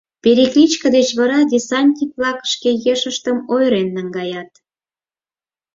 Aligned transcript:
Перекличка 0.23 0.87
деч 0.95 1.07
вара 1.19 1.39
десятник-влак 1.53 2.39
шке 2.51 2.71
еҥыштым 2.91 3.37
ойырен 3.53 3.87
наҥгаят. 3.95 4.51